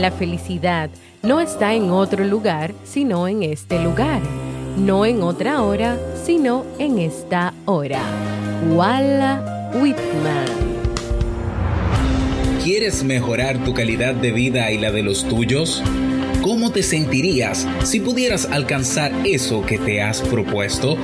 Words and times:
La 0.00 0.10
felicidad 0.10 0.88
no 1.22 1.40
está 1.40 1.74
en 1.74 1.90
otro 1.90 2.24
lugar, 2.24 2.72
sino 2.84 3.28
en 3.28 3.42
este 3.42 3.78
lugar. 3.78 4.22
No 4.78 5.04
en 5.04 5.22
otra 5.22 5.62
hora, 5.62 5.98
sino 6.24 6.64
en 6.78 6.98
esta 6.98 7.52
hora. 7.66 8.00
Walla 8.70 9.70
Whitman. 9.74 10.46
¿Quieres 12.64 13.04
mejorar 13.04 13.62
tu 13.62 13.74
calidad 13.74 14.14
de 14.14 14.32
vida 14.32 14.70
y 14.70 14.78
la 14.78 14.90
de 14.90 15.02
los 15.02 15.28
tuyos? 15.28 15.82
¿Cómo 16.40 16.72
te 16.72 16.82
sentirías 16.82 17.68
si 17.84 18.00
pudieras 18.00 18.46
alcanzar 18.46 19.12
eso 19.26 19.66
que 19.66 19.76
te 19.76 20.00
has 20.00 20.22
propuesto? 20.22 20.96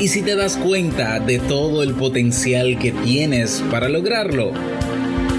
¿Y 0.00 0.06
si 0.06 0.22
te 0.22 0.36
das 0.36 0.56
cuenta 0.58 1.18
de 1.18 1.40
todo 1.40 1.82
el 1.82 1.94
potencial 1.94 2.78
que 2.78 2.92
tienes 2.92 3.64
para 3.68 3.88
lograrlo? 3.88 4.52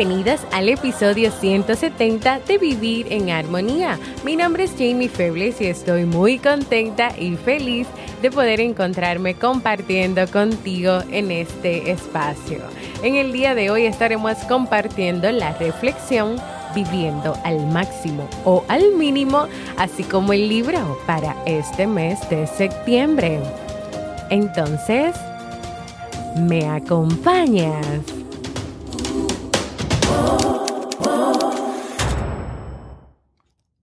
Bienvenidas 0.00 0.46
al 0.50 0.70
episodio 0.70 1.30
170 1.30 2.40
de 2.48 2.56
Vivir 2.56 3.12
en 3.12 3.28
Armonía. 3.28 3.98
Mi 4.24 4.34
nombre 4.34 4.64
es 4.64 4.70
Jamie 4.70 5.10
Febles 5.10 5.60
y 5.60 5.66
estoy 5.66 6.06
muy 6.06 6.38
contenta 6.38 7.10
y 7.18 7.36
feliz 7.36 7.86
de 8.22 8.30
poder 8.30 8.60
encontrarme 8.62 9.34
compartiendo 9.34 10.26
contigo 10.28 11.00
en 11.10 11.30
este 11.30 11.90
espacio. 11.90 12.60
En 13.02 13.16
el 13.16 13.30
día 13.30 13.54
de 13.54 13.68
hoy 13.68 13.84
estaremos 13.84 14.38
compartiendo 14.48 15.30
la 15.32 15.52
reflexión 15.58 16.36
viviendo 16.74 17.36
al 17.44 17.66
máximo 17.66 18.26
o 18.46 18.64
al 18.68 18.94
mínimo, 18.94 19.48
así 19.76 20.02
como 20.04 20.32
el 20.32 20.48
libro 20.48 20.98
para 21.06 21.36
este 21.44 21.86
mes 21.86 22.18
de 22.30 22.46
septiembre. 22.46 23.38
Entonces, 24.30 25.14
¿me 26.36 26.66
acompañas? 26.70 28.19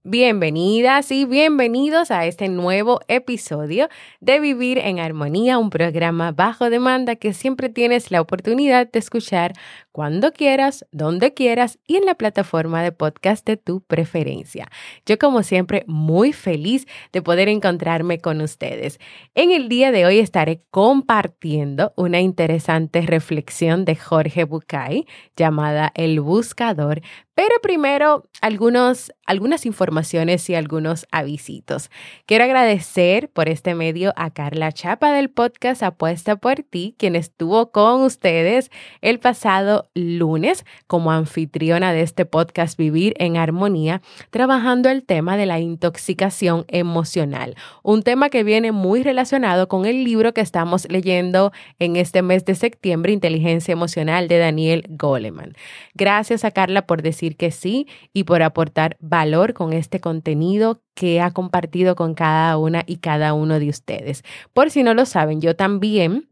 Bienvenidas 0.10 1.12
y 1.12 1.26
bienvenidos 1.26 2.12
a 2.12 2.26
este 2.26 2.48
nuevo 2.48 3.02
episodio 3.10 3.90
de 4.22 4.40
Vivir 4.40 4.78
en 4.78 5.00
Armonía, 5.00 5.58
un 5.58 5.70
programa 5.70 6.32
bajo 6.32 6.70
demanda 6.70 7.18
que 7.18 7.34
siempre 7.34 7.68
tienes 7.68 8.10
la 8.10 8.22
oportunidad 8.22 8.90
de 8.90 9.00
escuchar 9.00 9.52
cuando 9.98 10.32
quieras, 10.32 10.86
donde 10.92 11.34
quieras 11.34 11.80
y 11.88 11.96
en 11.96 12.06
la 12.06 12.14
plataforma 12.14 12.84
de 12.84 12.92
podcast 12.92 13.44
de 13.48 13.58
tu 13.58 13.82
preferencia. 13.82 14.68
Yo 15.08 15.18
como 15.18 15.42
siempre 15.42 15.86
muy 15.88 16.34
feliz 16.34 16.86
de 17.12 17.24
poder 17.24 17.50
encontrarme 17.50 18.20
con 18.20 18.42
ustedes. 18.42 19.00
En 19.34 19.50
el 19.50 19.70
día 19.70 19.92
de 19.92 20.06
hoy 20.06 20.20
estaré 20.20 20.62
compartiendo 20.70 21.94
una 21.96 22.22
interesante 22.22 23.02
reflexión 23.02 23.86
de 23.86 23.96
Jorge 23.96 24.44
Bucay 24.44 25.08
llamada 25.36 25.92
El 25.96 26.20
Buscador, 26.20 27.02
pero 27.34 27.54
primero 27.62 28.28
algunos, 28.42 29.14
algunas 29.28 29.68
informaciones 29.68 30.50
y 30.50 30.56
algunos 30.56 31.06
avisitos. 31.12 31.92
Quiero 32.26 32.44
agradecer 32.44 33.30
por 33.30 33.48
este 33.48 33.76
medio 33.76 34.12
a 34.16 34.32
Carla 34.32 34.72
Chapa 34.72 35.12
del 35.12 35.30
podcast 35.30 35.84
Apuesta 35.84 36.36
por 36.36 36.64
ti, 36.64 36.96
quien 36.98 37.16
estuvo 37.16 37.72
con 37.72 38.02
ustedes 38.02 38.72
el 39.02 39.20
pasado 39.20 39.87
lunes 39.94 40.66
como 40.88 41.12
anfitriona 41.12 41.94
de 41.94 42.02
este 42.02 42.26
podcast 42.26 42.78
Vivir 42.78 43.14
en 43.18 43.38
Armonía, 43.38 44.02
trabajando 44.30 44.90
el 44.90 45.04
tema 45.04 45.38
de 45.38 45.46
la 45.46 45.60
intoxicación 45.60 46.66
emocional, 46.68 47.56
un 47.84 48.04
tema 48.04 48.30
que 48.30 48.44
viene 48.44 48.72
muy 48.72 49.04
relacionado 49.04 49.68
con 49.68 49.86
el 49.86 50.04
libro 50.04 50.34
que 50.34 50.42
estamos 50.42 50.88
leyendo 50.90 51.52
en 51.80 51.96
este 51.96 52.22
mes 52.22 52.46
de 52.46 52.56
septiembre, 52.56 53.14
Inteligencia 53.14 53.72
Emocional 53.72 54.28
de 54.28 54.38
Daniel 54.38 54.86
Goleman. 54.90 55.54
Gracias 55.94 56.46
a 56.46 56.52
Carla 56.52 56.86
por 56.86 57.02
decir 57.02 57.38
que 57.38 57.52
sí 57.52 57.88
y 58.14 58.24
por 58.24 58.44
aportar 58.44 58.98
valor 59.00 59.54
con 59.54 59.74
este 59.74 60.00
contenido 60.00 60.82
que 60.94 61.22
ha 61.22 61.32
compartido 61.32 61.96
con 61.96 62.16
cada 62.16 62.58
una 62.58 62.84
y 62.88 62.98
cada 62.98 63.34
uno 63.34 63.60
de 63.60 63.70
ustedes. 63.70 64.24
Por 64.54 64.72
si 64.72 64.84
no 64.84 64.94
lo 64.94 65.06
saben, 65.06 65.42
yo 65.42 65.56
también 65.56 66.28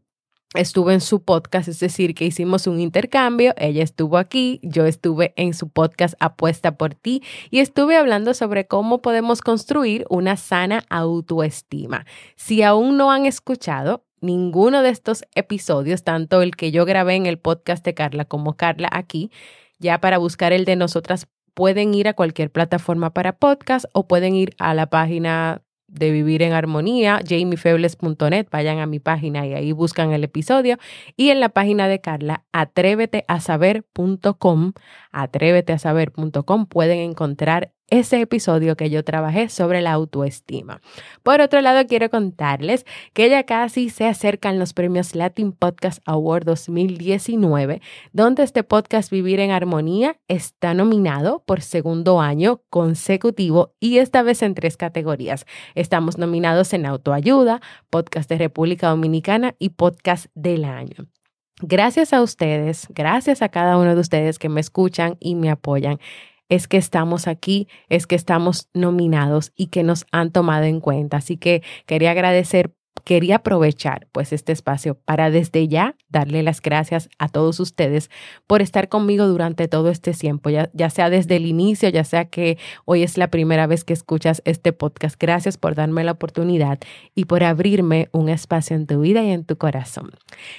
estuve 0.56 0.94
en 0.94 1.00
su 1.00 1.22
podcast, 1.22 1.68
es 1.68 1.80
decir, 1.80 2.14
que 2.14 2.24
hicimos 2.24 2.66
un 2.66 2.80
intercambio, 2.80 3.54
ella 3.56 3.82
estuvo 3.82 4.18
aquí, 4.18 4.60
yo 4.62 4.86
estuve 4.86 5.32
en 5.36 5.54
su 5.54 5.68
podcast 5.68 6.14
Apuesta 6.20 6.76
por 6.76 6.94
ti 6.94 7.22
y 7.50 7.60
estuve 7.60 7.96
hablando 7.96 8.34
sobre 8.34 8.66
cómo 8.66 9.02
podemos 9.02 9.40
construir 9.40 10.04
una 10.08 10.36
sana 10.36 10.84
autoestima. 10.88 12.06
Si 12.36 12.62
aún 12.62 12.96
no 12.96 13.10
han 13.10 13.26
escuchado 13.26 14.04
ninguno 14.20 14.82
de 14.82 14.90
estos 14.90 15.24
episodios, 15.34 16.02
tanto 16.02 16.42
el 16.42 16.56
que 16.56 16.72
yo 16.72 16.84
grabé 16.84 17.14
en 17.14 17.26
el 17.26 17.38
podcast 17.38 17.84
de 17.84 17.94
Carla 17.94 18.24
como 18.24 18.56
Carla 18.56 18.88
aquí, 18.92 19.30
ya 19.78 20.00
para 20.00 20.18
buscar 20.18 20.52
el 20.52 20.64
de 20.64 20.76
nosotras 20.76 21.28
pueden 21.54 21.94
ir 21.94 22.08
a 22.08 22.14
cualquier 22.14 22.50
plataforma 22.50 23.14
para 23.14 23.38
podcast 23.38 23.86
o 23.92 24.06
pueden 24.06 24.34
ir 24.34 24.54
a 24.58 24.74
la 24.74 24.90
página 24.90 25.62
de 25.88 26.10
Vivir 26.10 26.42
en 26.42 26.52
Armonía, 26.52 27.20
jamiefebles.net, 27.26 28.48
vayan 28.50 28.80
a 28.80 28.86
mi 28.86 28.98
página 28.98 29.46
y 29.46 29.54
ahí 29.54 29.72
buscan 29.72 30.12
el 30.12 30.24
episodio. 30.24 30.76
Y 31.16 31.30
en 31.30 31.40
la 31.40 31.48
página 31.50 31.88
de 31.88 32.00
Carla, 32.00 32.44
atréveteasaber.com, 32.52 34.72
atréveteasaber.com, 35.12 36.66
pueden 36.66 36.98
encontrar 36.98 37.72
ese 37.88 38.20
episodio 38.20 38.76
que 38.76 38.90
yo 38.90 39.04
trabajé 39.04 39.48
sobre 39.48 39.80
la 39.80 39.92
autoestima. 39.92 40.80
Por 41.22 41.40
otro 41.40 41.60
lado, 41.60 41.86
quiero 41.86 42.10
contarles 42.10 42.84
que 43.12 43.30
ya 43.30 43.44
casi 43.44 43.90
se 43.90 44.06
acercan 44.06 44.58
los 44.58 44.72
premios 44.72 45.14
Latin 45.14 45.52
Podcast 45.52 46.00
Award 46.06 46.44
2019, 46.44 47.80
donde 48.12 48.42
este 48.42 48.64
podcast 48.64 49.10
Vivir 49.10 49.40
en 49.40 49.50
Armonía 49.50 50.18
está 50.28 50.74
nominado 50.74 51.44
por 51.46 51.60
segundo 51.60 52.20
año 52.20 52.62
consecutivo 52.70 53.74
y 53.80 53.98
esta 53.98 54.22
vez 54.22 54.42
en 54.42 54.54
tres 54.54 54.76
categorías. 54.76 55.46
Estamos 55.74 56.18
nominados 56.18 56.72
en 56.72 56.86
autoayuda, 56.86 57.60
podcast 57.90 58.28
de 58.28 58.38
República 58.38 58.88
Dominicana 58.88 59.54
y 59.58 59.70
podcast 59.70 60.26
del 60.34 60.64
año. 60.64 61.06
Gracias 61.62 62.12
a 62.12 62.20
ustedes, 62.20 62.86
gracias 62.90 63.40
a 63.40 63.48
cada 63.48 63.78
uno 63.78 63.94
de 63.94 64.00
ustedes 64.00 64.38
que 64.38 64.50
me 64.50 64.60
escuchan 64.60 65.16
y 65.20 65.36
me 65.36 65.48
apoyan 65.48 65.98
es 66.48 66.68
que 66.68 66.76
estamos 66.76 67.26
aquí, 67.26 67.68
es 67.88 68.06
que 68.06 68.14
estamos 68.14 68.68
nominados 68.74 69.52
y 69.56 69.66
que 69.66 69.82
nos 69.82 70.06
han 70.12 70.32
tomado 70.32 70.64
en 70.64 70.80
cuenta. 70.80 71.18
Así 71.18 71.36
que 71.36 71.62
quería 71.86 72.12
agradecer 72.12 72.72
quería 73.04 73.36
aprovechar 73.36 74.08
pues 74.10 74.32
este 74.32 74.52
espacio 74.52 74.96
para 74.96 75.30
desde 75.30 75.68
ya 75.68 75.94
darle 76.08 76.42
las 76.42 76.60
gracias 76.60 77.08
a 77.18 77.28
todos 77.28 77.60
ustedes 77.60 78.10
por 78.48 78.62
estar 78.62 78.88
conmigo 78.88 79.26
durante 79.26 79.68
todo 79.68 79.90
este 79.90 80.12
tiempo, 80.12 80.50
ya, 80.50 80.70
ya, 80.72 80.90
sea 80.90 81.08
desde 81.08 81.36
el 81.36 81.46
inicio, 81.46 81.88
ya 81.88 82.02
sea 82.02 82.26
que 82.26 82.58
hoy 82.84 83.04
es 83.04 83.16
la 83.16 83.28
primera 83.28 83.66
vez 83.66 83.84
que 83.84 83.92
escuchas 83.92 84.42
este 84.44 84.72
podcast. 84.72 85.16
Gracias 85.20 85.56
por 85.56 85.74
darme 85.76 86.02
la 86.02 86.12
oportunidad 86.12 86.80
y 87.14 87.26
por 87.26 87.44
abrirme 87.44 88.08
un 88.10 88.28
espacio 88.28 88.74
en 88.74 88.86
tu 88.86 89.00
vida 89.00 89.22
y 89.22 89.30
en 89.30 89.44
tu 89.44 89.56
corazón. 89.56 90.10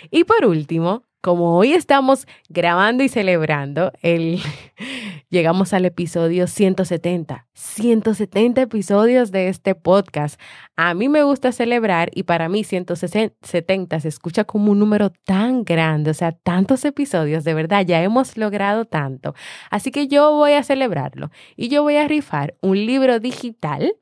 Y 0.09 0.23
por 0.23 0.45
último, 0.45 1.03
como 1.27 1.57
hoy 1.57 1.73
estamos 1.73 2.25
grabando 2.47 3.03
y 3.03 3.09
celebrando, 3.09 3.91
el, 4.01 4.39
llegamos 5.29 5.73
al 5.73 5.83
episodio 5.83 6.47
170. 6.47 7.47
170 7.53 8.61
episodios 8.61 9.31
de 9.31 9.49
este 9.49 9.75
podcast. 9.75 10.39
A 10.77 10.93
mí 10.93 11.09
me 11.09 11.23
gusta 11.23 11.51
celebrar 11.51 12.11
y 12.13 12.23
para 12.23 12.47
mí 12.47 12.63
170 12.63 13.99
se 13.99 14.07
escucha 14.07 14.45
como 14.45 14.71
un 14.71 14.79
número 14.79 15.09
tan 15.09 15.65
grande, 15.65 16.11
o 16.11 16.13
sea, 16.13 16.31
tantos 16.31 16.85
episodios, 16.85 17.43
de 17.43 17.53
verdad, 17.53 17.85
ya 17.85 18.01
hemos 18.01 18.37
logrado 18.37 18.85
tanto. 18.85 19.35
Así 19.69 19.91
que 19.91 20.07
yo 20.07 20.31
voy 20.31 20.53
a 20.53 20.63
celebrarlo 20.63 21.29
y 21.57 21.67
yo 21.67 21.83
voy 21.83 21.97
a 21.97 22.07
rifar 22.07 22.55
un 22.61 22.77
libro 22.77 23.19
digital 23.19 23.97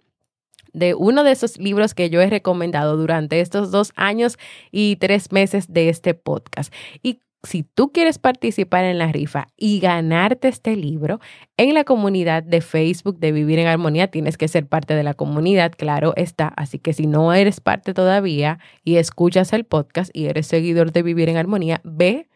de 0.75 0.94
uno 0.94 1.24
de 1.24 1.31
esos 1.31 1.57
libros 1.57 1.94
que 1.94 2.10
yo 2.10 2.22
he 2.22 2.30
recomendado 2.30 2.98
durante 2.98 3.39
estos 3.39 3.72
dos 3.72 3.92
años 3.95 4.38
y 4.72 4.98
tres 4.98 5.31
meses 5.31 5.72
de 5.72 5.89
este 5.89 6.13
podcast. 6.13 6.74
Y 7.01 7.19
si 7.45 7.63
tú 7.63 7.92
quieres 7.92 8.19
participar 8.19 8.86
en 8.86 8.98
la 8.98 9.12
rifa 9.12 9.48
y 9.56 9.80
ganarte 9.80 10.48
este 10.48 10.75
libro 10.75 11.19
en 11.57 11.74
la 11.74 11.83
comunidad 11.83 12.44
de 12.44 12.62
Facebook 12.62 13.19
de 13.19 13.31
Vivir 13.31 13.60
en 13.60 13.68
Armonía, 13.68 14.07
tienes 14.07 14.38
que 14.38 14.48
ser 14.48 14.68
parte 14.68 14.95
de 14.95 15.04
la 15.04 15.13
comunidad, 15.13 15.72
claro 15.77 16.13
está. 16.16 16.48
Así 16.48 16.80
que 16.80 16.94
si 16.94 17.07
no 17.07 17.33
eres 17.33 17.60
parte 17.62 17.94
todavía 17.94 18.60
y 18.83 18.98
escuchas 18.98 19.54
el 19.54 19.63
podcast 19.63 20.10
y 20.13 20.25
eres 20.25 20.48
seguidor 20.48 20.92
de 20.92 21.04
Vivir 21.04 21.30
en 21.30 21.38
Armonía, 21.38 21.81
ve 21.83 22.27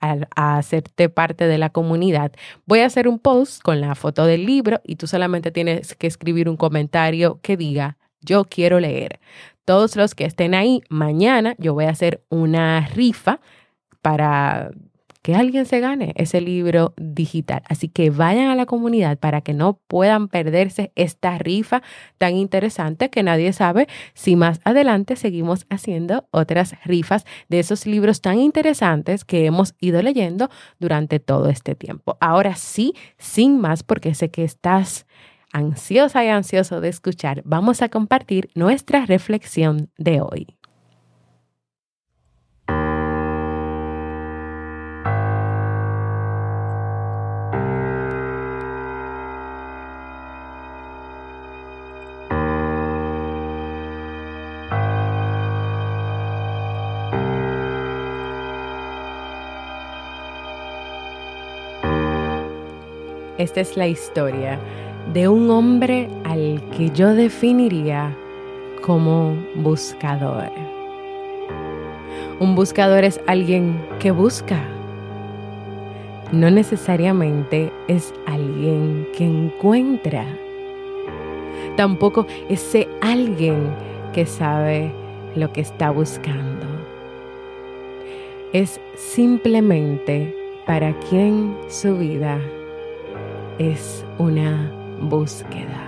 a, 0.00 0.58
hacerte 0.58 1.08
parte 1.08 1.46
de 1.46 1.58
la 1.58 1.70
comunidad. 1.70 2.32
Voy 2.66 2.80
a 2.80 2.86
hacer 2.86 3.08
un 3.08 3.18
post 3.18 3.62
con 3.62 3.80
la 3.80 3.94
foto 3.94 4.26
del 4.26 4.46
libro 4.46 4.80
y 4.84 4.96
tú 4.96 5.06
solamente 5.06 5.50
tienes 5.50 5.94
que 5.94 6.06
escribir 6.06 6.48
un 6.48 6.56
comentario 6.56 7.40
que 7.42 7.56
diga, 7.56 7.96
yo 8.20 8.44
quiero 8.44 8.80
leer. 8.80 9.20
Todos 9.64 9.96
los 9.96 10.14
que 10.14 10.24
estén 10.24 10.54
ahí, 10.54 10.82
mañana 10.88 11.54
yo 11.58 11.74
voy 11.74 11.84
a 11.84 11.90
hacer 11.90 12.22
una 12.30 12.88
rifa 12.94 13.40
para 14.00 14.70
que 15.28 15.34
alguien 15.34 15.66
se 15.66 15.78
gane 15.80 16.14
ese 16.16 16.40
libro 16.40 16.94
digital. 16.96 17.60
Así 17.68 17.90
que 17.90 18.08
vayan 18.08 18.48
a 18.48 18.54
la 18.54 18.64
comunidad 18.64 19.18
para 19.18 19.42
que 19.42 19.52
no 19.52 19.74
puedan 19.86 20.28
perderse 20.28 20.90
esta 20.94 21.36
rifa 21.36 21.82
tan 22.16 22.34
interesante 22.34 23.10
que 23.10 23.22
nadie 23.22 23.52
sabe 23.52 23.88
si 24.14 24.36
más 24.36 24.58
adelante 24.64 25.16
seguimos 25.16 25.66
haciendo 25.68 26.26
otras 26.30 26.76
rifas 26.82 27.26
de 27.50 27.58
esos 27.58 27.84
libros 27.84 28.22
tan 28.22 28.38
interesantes 28.38 29.26
que 29.26 29.44
hemos 29.44 29.74
ido 29.80 30.00
leyendo 30.00 30.48
durante 30.78 31.20
todo 31.20 31.50
este 31.50 31.74
tiempo. 31.74 32.16
Ahora 32.22 32.54
sí, 32.54 32.94
sin 33.18 33.60
más, 33.60 33.82
porque 33.82 34.14
sé 34.14 34.30
que 34.30 34.44
estás 34.44 35.04
ansiosa 35.52 36.24
y 36.24 36.28
ansioso 36.28 36.80
de 36.80 36.88
escuchar, 36.88 37.42
vamos 37.44 37.82
a 37.82 37.90
compartir 37.90 38.48
nuestra 38.54 39.04
reflexión 39.04 39.90
de 39.98 40.22
hoy. 40.22 40.57
Esta 63.38 63.60
es 63.60 63.76
la 63.76 63.86
historia 63.86 64.58
de 65.12 65.28
un 65.28 65.48
hombre 65.48 66.10
al 66.24 66.60
que 66.76 66.90
yo 66.90 67.14
definiría 67.14 68.12
como 68.84 69.36
buscador. 69.54 70.50
Un 72.40 72.56
buscador 72.56 73.04
es 73.04 73.20
alguien 73.28 73.80
que 74.00 74.10
busca. 74.10 74.60
No 76.32 76.50
necesariamente 76.50 77.72
es 77.86 78.12
alguien 78.26 79.06
que 79.16 79.24
encuentra. 79.24 80.26
Tampoco 81.76 82.26
es 82.48 82.60
ese 82.74 82.88
alguien 83.00 83.72
que 84.12 84.26
sabe 84.26 84.92
lo 85.36 85.52
que 85.52 85.60
está 85.60 85.90
buscando. 85.90 86.66
Es 88.52 88.80
simplemente 88.96 90.34
para 90.66 90.92
quien 91.08 91.56
su 91.68 91.96
vida 91.96 92.40
es 93.58 94.04
una 94.18 94.72
búsqueda. 95.00 95.84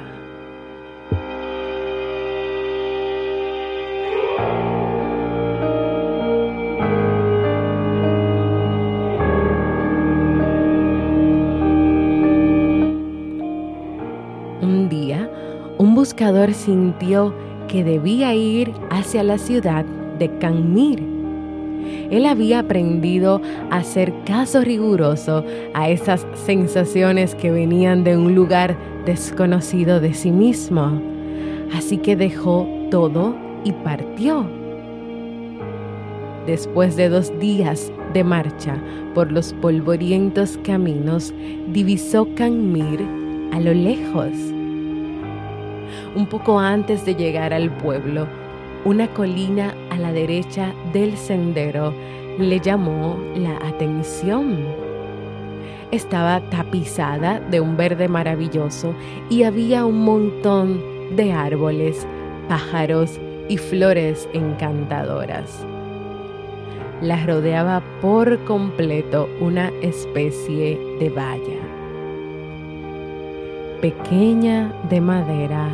Un 14.61 14.89
día, 14.89 15.31
un 15.79 15.95
buscador 15.95 16.53
sintió 16.53 17.33
que 17.69 17.85
debía 17.85 18.35
ir 18.35 18.73
hacia 18.91 19.23
la 19.23 19.39
ciudad 19.39 19.85
de 20.19 20.39
Canmir 20.39 21.10
él 22.11 22.27
había 22.27 22.61
aprendido 22.61 23.41
a 23.71 23.79
hacer 23.79 24.13
caso 24.25 24.63
riguroso 24.63 25.45
a 25.75 25.89
esas 25.89 26.27
sensaciones 26.35 27.35
que 27.35 27.51
venían 27.51 28.05
de 28.05 28.17
un 28.17 28.35
lugar 28.35 28.77
desconocido 29.07 30.01
de 30.01 30.15
sí 30.15 30.31
mismo. 30.31 31.01
Así 31.73 31.99
que 31.99 32.17
dejó 32.17 32.67
todo 32.91 33.35
y 33.65 33.73
partió. 33.73 34.45
Después 36.47 36.97
de 36.97 37.09
dos 37.09 37.39
días 37.39 37.93
de 38.13 38.25
marcha 38.25 38.77
por 39.15 39.31
los 39.31 39.53
polvorientos 39.53 40.59
caminos, 40.65 41.33
divisó 41.69 42.27
Canmir 42.35 43.01
a 43.53 43.61
lo 43.61 43.73
lejos. 43.73 44.33
Un 46.17 46.27
poco 46.29 46.59
antes 46.59 47.05
de 47.05 47.15
llegar 47.15 47.53
al 47.53 47.71
pueblo, 47.77 48.27
una 48.85 49.09
colina 49.09 49.75
a 49.91 49.97
la 49.97 50.13
derecha 50.13 50.73
del 50.93 51.17
sendero 51.17 51.93
le 52.39 52.61
llamó 52.61 53.19
la 53.37 53.57
atención. 53.57 54.59
Estaba 55.91 56.41
tapizada 56.51 57.41
de 57.41 57.61
un 57.61 57.77
verde 57.77 58.09
maravilloso 58.09 58.95
y 59.29 59.43
había 59.43 59.85
un 59.85 60.05
montón 60.05 60.81
de 61.17 61.33
árboles, 61.33 62.07
pájaros 62.49 63.21
y 63.49 63.59
flores 63.59 64.29
encantadoras. 64.33 65.67
La 67.03 67.25
rodeaba 67.27 67.83
por 68.01 68.43
completo 68.45 69.29
una 69.41 69.71
especie 69.83 70.79
de 71.01 71.11
valla, 71.11 71.61
pequeña 73.81 74.73
de 74.89 75.01
madera 75.01 75.69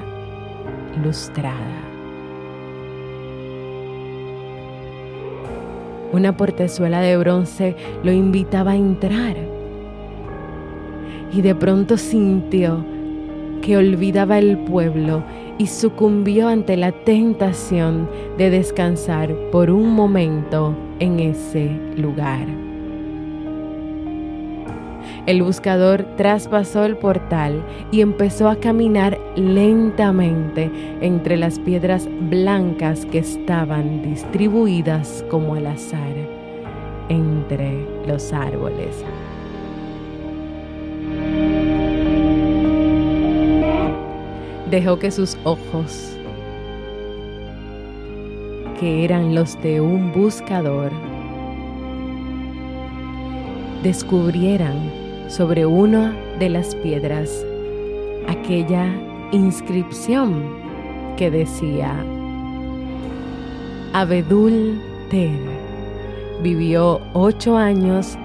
lustrada. 1.05 1.86
Una 6.16 6.34
portezuela 6.34 7.02
de 7.02 7.14
bronce 7.18 7.76
lo 8.02 8.10
invitaba 8.10 8.70
a 8.70 8.76
entrar. 8.76 9.36
Y 11.30 11.42
de 11.42 11.54
pronto 11.54 11.98
sintió 11.98 12.82
que 13.61 13.76
olvidaba 13.76 14.38
el 14.38 14.56
pueblo 14.56 15.23
y 15.58 15.66
sucumbió 15.66 16.49
ante 16.49 16.78
la 16.78 16.92
tentación 16.92 18.08
de 18.38 18.49
descansar 18.49 19.35
por 19.52 19.70
un 19.70 19.90
momento 19.90 20.75
en 21.00 21.20
ese 21.20 21.70
lugar. 21.99 22.65
El 25.26 25.42
buscador 25.42 26.04
traspasó 26.16 26.85
el 26.85 26.97
portal 26.97 27.61
y 27.90 28.00
empezó 28.00 28.49
a 28.49 28.54
caminar 28.54 29.18
lentamente 29.35 30.71
entre 31.00 31.37
las 31.37 31.59
piedras 31.59 32.09
blancas 32.30 33.04
que 33.06 33.18
estaban 33.18 34.02
distribuidas 34.02 35.25
como 35.28 35.56
al 35.56 35.66
azar 35.66 36.14
entre 37.09 37.85
los 38.06 38.33
árboles. 38.33 39.04
Dejó 44.71 45.00
que 45.00 45.11
sus 45.11 45.37
ojos, 45.42 46.16
que 48.78 49.04
eran 49.04 49.35
los 49.35 49.61
de 49.61 49.80
un 49.80 50.12
buscador, 50.12 50.92
descubrieran 53.83 55.05
sobre 55.28 55.66
una 55.66 56.14
de 56.38 56.49
las 56.49 56.75
piedras 56.76 57.45
aquella 58.28 58.92
inscripción 59.33 60.45
que 61.16 61.30
decía, 61.30 61.95
Abedul 63.92 64.80
Ter 65.11 65.38
vivió 66.42 67.00
ocho 67.14 67.56
años, 67.56 68.18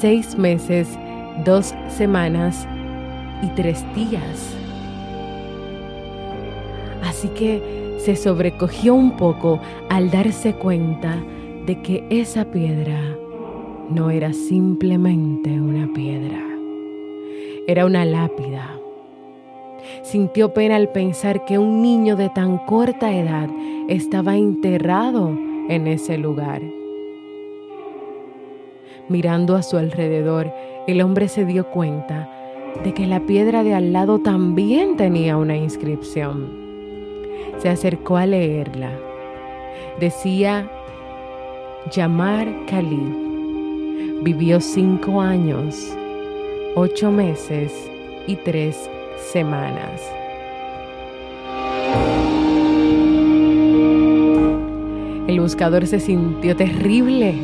seis 0.00 0.36
meses, 0.36 0.88
dos 1.44 1.74
semanas 1.88 2.66
y 3.42 3.48
tres 3.54 3.84
días. 3.94 4.54
Así 7.02 7.28
que 7.28 7.96
se 7.98 8.16
sobrecogió 8.16 8.94
un 8.94 9.16
poco 9.16 9.60
al 9.88 10.10
darse 10.10 10.54
cuenta 10.54 11.16
de 11.64 11.80
que 11.80 12.04
esa 12.10 12.44
piedra 12.44 13.16
no 13.90 14.10
era 14.10 14.32
simplemente 14.32 15.60
una 15.60 15.92
piedra, 15.92 16.42
era 17.66 17.84
una 17.84 18.04
lápida. 18.04 18.78
Sintió 20.02 20.54
pena 20.54 20.76
al 20.76 20.90
pensar 20.90 21.44
que 21.44 21.58
un 21.58 21.82
niño 21.82 22.16
de 22.16 22.30
tan 22.30 22.58
corta 22.58 23.14
edad 23.14 23.48
estaba 23.88 24.36
enterrado 24.36 25.36
en 25.68 25.86
ese 25.86 26.16
lugar. 26.16 26.62
Mirando 29.08 29.54
a 29.56 29.62
su 29.62 29.76
alrededor, 29.76 30.50
el 30.86 31.02
hombre 31.02 31.28
se 31.28 31.44
dio 31.44 31.70
cuenta 31.70 32.30
de 32.82 32.94
que 32.94 33.06
la 33.06 33.20
piedra 33.20 33.62
de 33.62 33.74
al 33.74 33.92
lado 33.92 34.18
también 34.18 34.96
tenía 34.96 35.36
una 35.36 35.56
inscripción. 35.56 36.64
se 37.58 37.68
acercó 37.68 38.16
a 38.16 38.26
leerla. 38.26 38.90
Decía 40.00 40.68
Yamar 41.92 42.48
Khalid 42.66 43.23
vivió 44.22 44.60
cinco 44.60 45.20
años, 45.20 45.96
ocho 46.74 47.10
meses 47.10 47.72
y 48.26 48.36
tres 48.36 48.88
semanas. 49.32 50.00
El 55.26 55.40
buscador 55.40 55.86
se 55.86 56.00
sintió 56.00 56.54
terrible, 56.54 57.34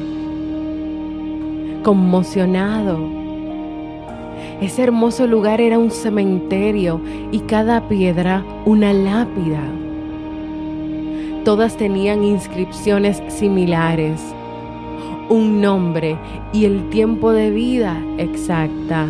conmocionado. 1.82 2.98
Ese 4.60 4.82
hermoso 4.82 5.26
lugar 5.26 5.60
era 5.60 5.78
un 5.78 5.90
cementerio 5.90 7.00
y 7.32 7.40
cada 7.40 7.88
piedra 7.88 8.44
una 8.66 8.92
lápida. 8.92 9.62
Todas 11.44 11.78
tenían 11.78 12.22
inscripciones 12.22 13.22
similares, 13.28 14.20
un 15.30 15.60
nombre 15.60 16.18
y 16.52 16.66
el 16.66 16.90
tiempo 16.90 17.32
de 17.32 17.50
vida 17.50 17.98
exacta 18.18 19.06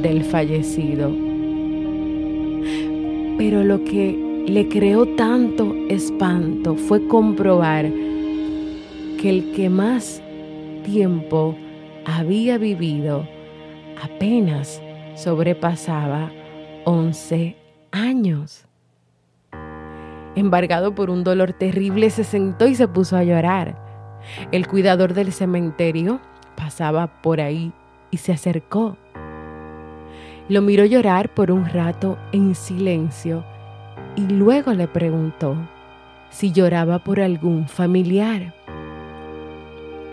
del 0.00 0.24
fallecido. 0.24 1.10
Pero 3.36 3.62
lo 3.64 3.84
que 3.84 4.44
le 4.46 4.68
creó 4.68 5.06
tanto 5.16 5.74
espanto 5.88 6.76
fue 6.76 7.06
comprobar 7.08 7.90
que 9.20 9.28
el 9.28 9.52
que 9.52 9.68
más 9.68 10.22
tiempo 10.84 11.54
había 12.04 12.56
vivido 12.56 13.28
apenas 14.00 14.80
sobrepasaba 15.16 16.30
11 16.84 17.56
años 17.90 18.66
embargado 20.36 20.94
por 20.94 21.10
un 21.10 21.24
dolor 21.24 21.54
terrible, 21.54 22.10
se 22.10 22.22
sentó 22.22 22.68
y 22.68 22.74
se 22.74 22.86
puso 22.86 23.16
a 23.16 23.24
llorar. 23.24 23.85
El 24.52 24.66
cuidador 24.66 25.14
del 25.14 25.32
cementerio 25.32 26.20
pasaba 26.56 27.06
por 27.06 27.40
ahí 27.40 27.72
y 28.10 28.18
se 28.18 28.32
acercó. 28.32 28.96
Lo 30.48 30.62
miró 30.62 30.84
llorar 30.84 31.28
por 31.34 31.50
un 31.50 31.66
rato 31.66 32.18
en 32.32 32.54
silencio 32.54 33.44
y 34.14 34.26
luego 34.28 34.72
le 34.72 34.86
preguntó 34.86 35.56
si 36.30 36.52
lloraba 36.52 36.98
por 36.98 37.20
algún 37.20 37.66
familiar. 37.66 38.54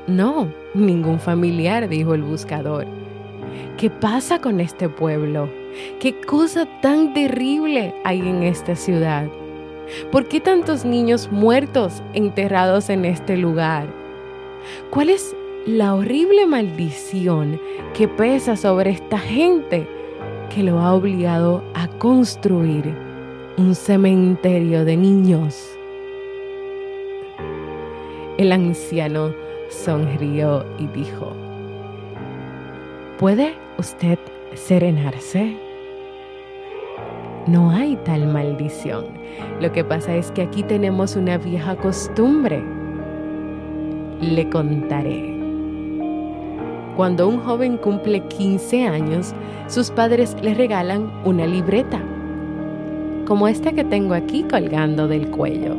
No, 0.07 0.51
ningún 0.73 1.19
familiar, 1.19 1.87
dijo 1.87 2.13
el 2.13 2.23
buscador. 2.23 2.85
¿Qué 3.77 3.89
pasa 3.89 4.39
con 4.39 4.59
este 4.59 4.89
pueblo? 4.89 5.49
¿Qué 5.99 6.19
cosa 6.21 6.67
tan 6.81 7.13
terrible 7.13 7.93
hay 8.03 8.19
en 8.19 8.43
esta 8.43 8.75
ciudad? 8.75 9.27
¿Por 10.11 10.27
qué 10.27 10.39
tantos 10.39 10.85
niños 10.85 11.29
muertos 11.31 12.01
enterrados 12.13 12.89
en 12.89 13.05
este 13.05 13.37
lugar? 13.37 14.02
¿Cuál 14.89 15.09
es 15.09 15.35
la 15.65 15.95
horrible 15.95 16.45
maldición 16.45 17.59
que 17.93 18.07
pesa 18.07 18.55
sobre 18.55 18.91
esta 18.91 19.17
gente 19.17 19.87
que 20.53 20.63
lo 20.63 20.79
ha 20.79 20.93
obligado 20.93 21.63
a 21.73 21.87
construir 21.87 22.93
un 23.57 23.75
cementerio 23.75 24.85
de 24.85 24.97
niños? 24.97 25.69
El 28.37 28.51
anciano 28.51 29.33
sonrió 29.69 30.65
y 30.79 30.87
dijo, 30.87 31.33
¿puede 33.19 33.53
usted 33.77 34.17
serenarse? 34.55 35.55
No 37.45 37.71
hay 37.71 37.97
tal 38.05 38.25
maldición. 38.27 39.05
Lo 39.59 39.71
que 39.71 39.83
pasa 39.83 40.15
es 40.15 40.31
que 40.31 40.43
aquí 40.43 40.63
tenemos 40.63 41.15
una 41.15 41.37
vieja 41.37 41.75
costumbre. 41.75 42.63
Le 44.31 44.49
contaré. 44.49 45.35
Cuando 46.95 47.27
un 47.27 47.39
joven 47.39 47.75
cumple 47.75 48.21
15 48.21 48.87
años, 48.87 49.33
sus 49.67 49.91
padres 49.91 50.37
le 50.41 50.53
regalan 50.53 51.11
una 51.25 51.45
libreta, 51.45 51.99
como 53.27 53.49
esta 53.49 53.73
que 53.73 53.83
tengo 53.83 54.13
aquí 54.13 54.43
colgando 54.43 55.09
del 55.09 55.29
cuello. 55.29 55.75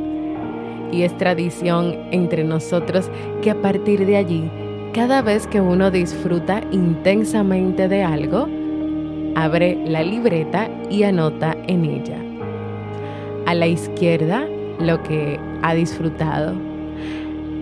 Y 0.93 1.03
es 1.03 1.17
tradición 1.17 1.97
entre 2.11 2.45
nosotros 2.45 3.09
que 3.41 3.51
a 3.51 3.61
partir 3.63 4.05
de 4.05 4.19
allí, 4.19 4.51
cada 4.93 5.23
vez 5.23 5.47
que 5.47 5.63
uno 5.63 5.91
disfruta 5.91 6.63
intensamente 6.71 7.89
de 7.89 8.03
algo, 8.03 8.47
abre 9.37 9.79
la 9.87 10.03
libreta 10.03 10.69
y 10.91 11.05
anota 11.05 11.57
en 11.67 11.87
ella. 11.87 12.19
A 13.47 13.55
la 13.55 13.67
izquierda 13.67 14.47
lo 14.79 15.03
que 15.03 15.41
ha 15.63 15.75
disfrutado. 15.75 16.74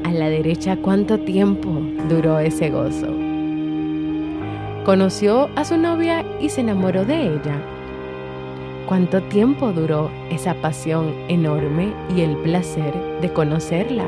A 0.05 0.11
la 0.13 0.29
derecha 0.29 0.77
cuánto 0.77 1.19
tiempo 1.21 1.69
duró 2.09 2.39
ese 2.39 2.71
gozo. 2.71 3.07
Conoció 4.85 5.49
a 5.55 5.65
su 5.65 5.77
novia 5.77 6.25
y 6.41 6.49
se 6.49 6.61
enamoró 6.61 7.05
de 7.05 7.35
ella. 7.35 7.63
¿Cuánto 8.87 9.23
tiempo 9.23 9.73
duró 9.73 10.11
esa 10.31 10.55
pasión 10.55 11.15
enorme 11.29 11.93
y 12.15 12.23
el 12.23 12.37
placer 12.39 12.93
de 13.21 13.33
conocerla? 13.33 14.07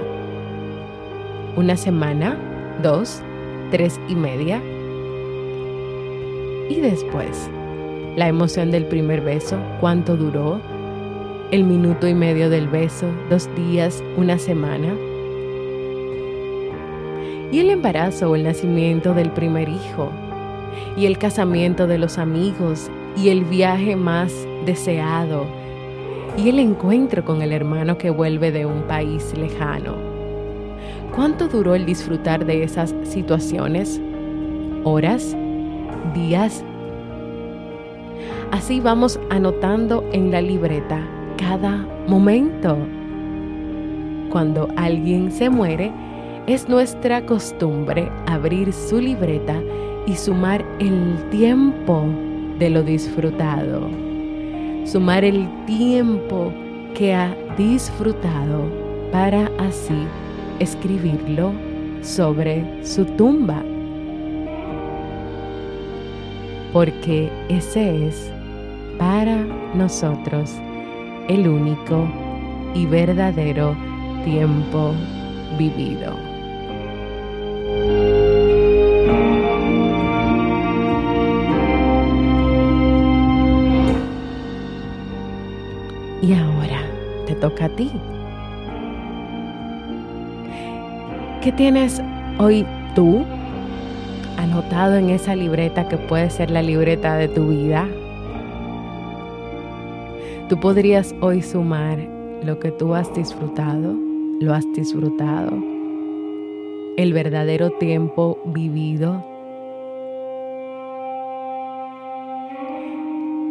¿Una 1.57 1.77
semana? 1.77 2.37
¿Dos? 2.83 3.23
¿Tres 3.71 4.01
y 4.09 4.17
media? 4.17 4.61
Y 6.69 6.81
después, 6.81 7.49
la 8.17 8.27
emoción 8.27 8.73
del 8.73 8.87
primer 8.87 9.21
beso, 9.21 9.57
cuánto 9.81 10.17
duró, 10.17 10.61
el 11.53 11.63
minuto 11.63 12.09
y 12.09 12.15
medio 12.15 12.51
del 12.51 12.67
beso, 12.67 13.07
dos 13.31 13.49
días, 13.55 14.03
una 14.17 14.39
semana. 14.39 14.93
Y 17.55 17.61
el 17.61 17.71
embarazo 17.71 18.33
o 18.33 18.35
el 18.35 18.43
nacimiento 18.43 19.15
del 19.15 19.31
primer 19.31 19.69
hijo, 19.69 20.11
y 20.97 21.07
el 21.07 21.19
casamiento 21.19 21.87
de 21.87 21.99
los 21.99 22.19
amigos, 22.19 22.91
y 23.17 23.29
el 23.29 23.45
viaje 23.45 23.95
más 23.95 24.33
deseado, 24.67 25.47
y 26.37 26.49
el 26.49 26.59
encuentro 26.59 27.25
con 27.25 27.43
el 27.43 27.53
hermano 27.53 27.97
que 27.97 28.11
vuelve 28.11 28.51
de 28.51 28.67
un 28.67 28.83
país 28.89 29.33
lejano. 29.39 29.95
¿Cuánto 31.15 31.47
duró 31.47 31.77
el 31.77 31.87
disfrutar 31.87 32.45
de 32.45 32.65
esas 32.65 32.93
situaciones? 33.05 34.01
¿Horas? 34.83 35.37
días. 36.13 36.65
Así 38.51 38.81
vamos 38.81 39.21
anotando 39.31 40.05
en 40.13 40.33
la 40.33 40.43
libreta 40.43 41.07
cada 41.37 41.87
momento. 42.09 42.77
Cuando 44.31 44.69
alguien 44.75 45.31
se 45.31 45.51
muere, 45.51 45.93
es 46.47 46.69
nuestra 46.69 47.25
costumbre 47.25 48.11
abrir 48.27 48.73
su 48.73 49.01
libreta 49.01 49.63
y 50.07 50.15
sumar 50.15 50.65
el 50.79 51.17
tiempo 51.31 52.05
de 52.59 52.71
lo 52.71 52.83
disfrutado. 52.83 53.89
Sumar 54.85 55.25
el 55.25 55.49
tiempo 55.65 56.53
que 56.95 57.15
ha 57.15 57.35
disfrutado 57.57 58.71
para 59.11 59.51
así 59.59 60.07
escribirlo 60.59 61.53
sobre 62.03 62.65
su 62.85 63.05
tumba 63.05 63.63
porque 66.75 67.31
ese 67.49 68.09
es 68.09 68.31
para 68.99 69.37
nosotros 69.75 70.53
el 71.29 71.49
único 71.49 72.09
y 72.75 72.85
verdadero 72.85 73.77
tiempo 74.25 74.93
vivido. 75.57 76.34
Toca 87.45 87.67
a 87.67 87.69
ti. 87.69 87.91
¿Qué 91.43 91.53
tienes 91.53 92.01
hoy 92.39 92.65
tú 92.95 93.23
anotado 94.39 94.97
en 94.97 95.11
esa 95.11 95.37
libreta 95.37 95.89
que 95.89 95.99
puede 95.99 96.31
ser 96.31 96.51
la 96.51 96.63
libreta 96.63 97.17
de 97.17 97.29
tu 97.29 97.49
vida. 97.49 97.87
Tú 100.49 100.59
podrías 100.59 101.15
hoy 101.21 101.43
sumar 101.43 101.99
lo 102.43 102.59
que 102.59 102.71
tú 102.71 102.95
has 102.95 103.13
disfrutado, 103.15 103.95
lo 104.41 104.55
has 104.55 104.65
disfrutado, 104.73 105.53
el 106.97 107.13
verdadero 107.13 107.71
tiempo 107.73 108.39
vivido. 108.47 109.25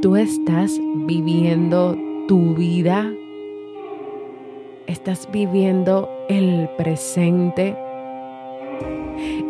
Tú 0.02 0.16
estás 0.16 0.80
viviendo 1.08 1.96
tu 2.28 2.56
vida, 2.56 3.12
estás 4.88 5.30
viviendo 5.32 6.10
el 6.30 6.70
presente 6.78 7.75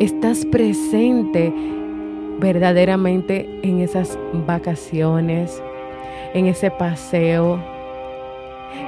estás 0.00 0.44
presente 0.46 1.52
verdaderamente 2.38 3.48
en 3.62 3.80
esas 3.80 4.18
vacaciones, 4.46 5.62
en 6.34 6.46
ese 6.46 6.70
paseo, 6.70 7.58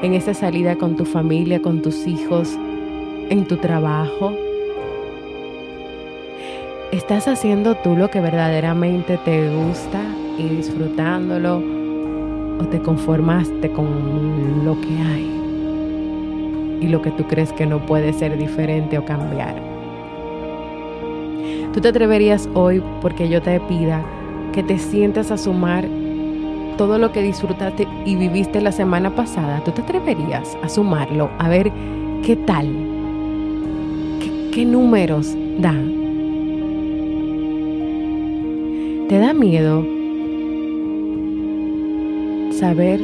en 0.03 0.15
esa 0.15 0.35
salida 0.35 0.77
con 0.77 0.97
tu 0.97 1.05
familia, 1.05 1.63
con 1.63 1.83
tus 1.83 2.07
hijos, 2.07 2.57
en 3.31 3.47
tu 3.47 3.57
trabajo. 3.57 4.33
¿Estás 6.93 7.29
haciendo 7.29 7.75
tú 7.77 7.97
lo 7.97 8.11
que 8.11 8.21
verdaderamente 8.21 9.19
te 9.25 9.55
gusta 9.55 10.03
y 10.39 10.49
disfrutándolo 10.49 11.63
o 12.61 12.67
te 12.67 12.81
conformaste 12.81 13.71
con 13.71 14.65
lo 14.65 14.81
que 14.81 14.89
hay 14.89 15.36
y 16.81 16.89
lo 16.89 17.03
que 17.03 17.11
tú 17.11 17.25
crees 17.25 17.53
que 17.53 17.67
no 17.67 17.85
puede 17.85 18.13
ser 18.13 18.37
diferente 18.39 18.99
o 18.99 19.05
cambiar? 19.05 19.55
¿Tú 21.73 21.81
te 21.81 21.89
atreverías 21.89 22.49
hoy 22.55 22.83
porque 23.03 23.29
yo 23.29 23.43
te 23.43 23.61
pida 23.61 24.03
que 24.53 24.63
te 24.63 24.79
sientas 24.79 25.31
a 25.31 25.37
sumar 25.37 25.87
todo 26.79 26.99
lo 26.99 27.13
que 27.13 27.23
disfrutaste 27.23 27.87
y 28.07 28.17
viviste 28.17 28.61
la 28.61 28.73
semana 28.73 29.15
pasada? 29.15 29.63
¿Tú 29.63 29.73
te 29.73 29.83
atreverías 29.83 30.57
a 30.63 30.69
sumarlo, 30.69 31.29
a 31.39 31.49
ver 31.49 31.71
qué 32.25 32.35
tal? 32.35 32.67
¿Qué, 34.21 34.51
qué 34.55 34.65
números 34.65 35.37
dan? 35.59 35.93
¿Te 39.09 39.19
da 39.19 39.35
miedo 39.35 39.85
saber 42.53 43.01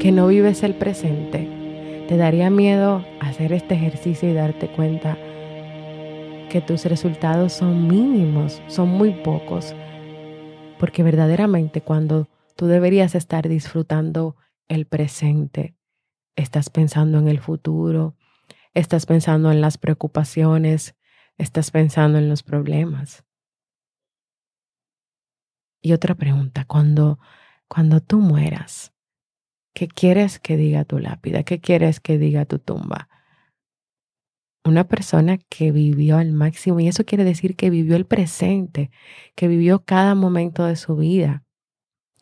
que 0.00 0.10
no 0.10 0.28
vives 0.28 0.62
el 0.62 0.74
presente? 0.74 1.57
¿Te 2.08 2.16
daría 2.16 2.48
miedo 2.48 3.04
hacer 3.20 3.52
este 3.52 3.74
ejercicio 3.74 4.30
y 4.30 4.32
darte 4.32 4.72
cuenta 4.72 5.18
que 6.48 6.62
tus 6.66 6.86
resultados 6.86 7.52
son 7.52 7.86
mínimos, 7.86 8.62
son 8.66 8.88
muy 8.88 9.10
pocos? 9.22 9.74
Porque 10.78 11.02
verdaderamente 11.02 11.82
cuando 11.82 12.26
tú 12.56 12.64
deberías 12.64 13.14
estar 13.14 13.46
disfrutando 13.46 14.36
el 14.68 14.86
presente, 14.86 15.76
estás 16.34 16.70
pensando 16.70 17.18
en 17.18 17.28
el 17.28 17.40
futuro, 17.40 18.16
estás 18.72 19.04
pensando 19.04 19.52
en 19.52 19.60
las 19.60 19.76
preocupaciones, 19.76 20.96
estás 21.36 21.70
pensando 21.70 22.16
en 22.16 22.30
los 22.30 22.42
problemas. 22.42 23.26
Y 25.82 25.92
otra 25.92 26.14
pregunta, 26.14 26.64
cuando, 26.64 27.18
cuando 27.68 28.00
tú 28.00 28.18
mueras, 28.18 28.94
¿qué 29.78 29.86
quieres 29.86 30.40
que 30.40 30.56
diga 30.56 30.84
tu 30.84 30.98
lápida? 30.98 31.44
¿Qué 31.44 31.60
quieres 31.60 32.00
que 32.00 32.18
diga 32.18 32.44
tu 32.46 32.58
tumba? 32.58 33.08
Una 34.64 34.88
persona 34.88 35.38
que 35.38 35.70
vivió 35.70 36.16
al 36.18 36.32
máximo, 36.32 36.80
y 36.80 36.88
eso 36.88 37.04
quiere 37.04 37.22
decir 37.22 37.54
que 37.54 37.70
vivió 37.70 37.94
el 37.94 38.04
presente, 38.04 38.90
que 39.36 39.46
vivió 39.46 39.84
cada 39.84 40.16
momento 40.16 40.64
de 40.64 40.74
su 40.74 40.96
vida, 40.96 41.44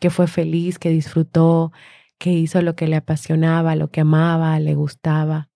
que 0.00 0.10
fue 0.10 0.26
feliz, 0.26 0.78
que 0.78 0.90
disfrutó, 0.90 1.72
que 2.18 2.30
hizo 2.30 2.60
lo 2.60 2.76
que 2.76 2.88
le 2.88 2.96
apasionaba, 2.96 3.74
lo 3.74 3.90
que 3.90 4.02
amaba, 4.02 4.60
le 4.60 4.74
gustaba. 4.74 5.48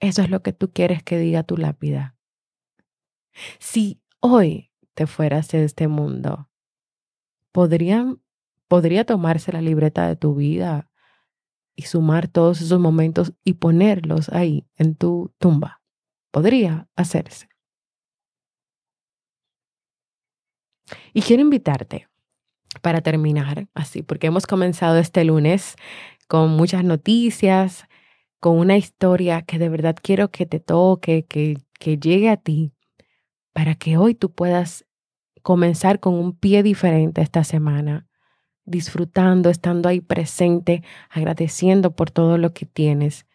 Eso 0.00 0.22
es 0.22 0.30
lo 0.30 0.42
que 0.42 0.54
tú 0.54 0.72
quieres 0.72 1.02
que 1.02 1.18
diga 1.18 1.42
tu 1.42 1.58
lápida. 1.58 2.16
Si 3.58 4.00
hoy 4.20 4.72
te 4.94 5.06
fueras 5.06 5.48
de 5.48 5.64
este 5.64 5.86
mundo, 5.86 6.48
¿podrían, 7.52 8.22
podría 8.68 9.04
tomarse 9.04 9.52
la 9.52 9.60
libreta 9.60 10.08
de 10.08 10.16
tu 10.16 10.34
vida 10.34 10.90
y 11.74 11.82
sumar 11.82 12.28
todos 12.28 12.60
esos 12.60 12.80
momentos 12.80 13.32
y 13.44 13.54
ponerlos 13.54 14.28
ahí 14.30 14.66
en 14.76 14.94
tu 14.94 15.32
tumba. 15.38 15.82
Podría 16.30 16.88
hacerse. 16.96 17.48
Y 21.12 21.22
quiero 21.22 21.42
invitarte 21.42 22.08
para 22.82 23.00
terminar 23.00 23.68
así, 23.74 24.02
porque 24.02 24.28
hemos 24.28 24.46
comenzado 24.46 24.98
este 24.98 25.24
lunes 25.24 25.76
con 26.28 26.50
muchas 26.50 26.84
noticias, 26.84 27.84
con 28.40 28.58
una 28.58 28.76
historia 28.76 29.42
que 29.42 29.58
de 29.58 29.68
verdad 29.68 29.96
quiero 30.00 30.30
que 30.30 30.46
te 30.46 30.60
toque, 30.60 31.24
que, 31.24 31.58
que 31.78 31.98
llegue 31.98 32.30
a 32.30 32.36
ti, 32.36 32.72
para 33.52 33.74
que 33.74 33.96
hoy 33.96 34.14
tú 34.14 34.32
puedas 34.32 34.84
comenzar 35.42 36.00
con 36.00 36.14
un 36.14 36.36
pie 36.36 36.62
diferente 36.62 37.22
esta 37.22 37.44
semana, 37.44 38.05
disfrutando, 38.66 39.48
estando 39.48 39.88
ahí 39.88 40.00
presente, 40.00 40.82
agradeciendo 41.08 41.92
por 41.92 42.10
todo 42.10 42.36
lo 42.36 42.52
que 42.52 42.66
tienes. 42.66 43.26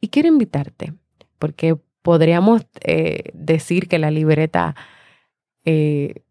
Y 0.00 0.08
quiero 0.08 0.28
invitarte, 0.28 0.94
porque 1.38 1.76
podríamos 2.02 2.62
eh, 2.80 3.30
decir 3.34 3.88
que 3.88 3.98
la 3.98 4.10
libreta 4.10 4.74
eh, 5.64 6.22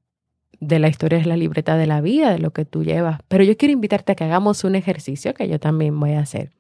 de 0.60 0.80
la 0.80 0.88
historia 0.88 1.20
es 1.20 1.28
la 1.28 1.38
libreta 1.38 1.78
de 1.78 1.86
la 1.86 2.02
vida, 2.02 2.32
de 2.32 2.40
lo 2.40 2.52
que 2.52 2.66
tú 2.66 2.84
llevas, 2.84 3.20
pero 3.28 3.44
yo 3.44 3.56
quiero 3.58 3.74
invitarte 3.74 4.14
a 4.14 4.16
que 4.16 4.24
hagamos 4.24 4.64
un 4.64 4.76
ejercicio 4.76 5.34
que 5.34 5.48
yo 5.48 5.60
también 5.60 6.00
voy 6.00 6.14
a 6.14 6.22
hacer. 6.22 6.52